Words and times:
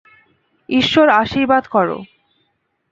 ঈশ্বর 0.69 1.07
আশীর্বাদ 1.21 1.63
কোরো। 1.67 1.97